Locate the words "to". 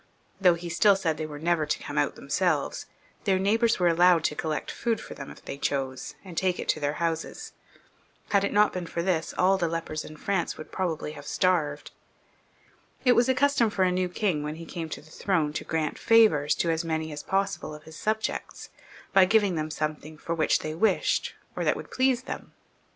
1.67-1.83, 4.23-4.35, 6.69-6.79, 14.89-15.01, 15.53-15.63, 16.55-16.71